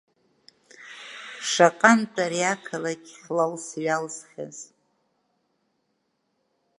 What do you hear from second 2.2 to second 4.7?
ари ақалақь ҳлалс-ҩалсхьаз!